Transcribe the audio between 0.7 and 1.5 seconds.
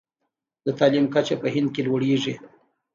تعلیم کچه په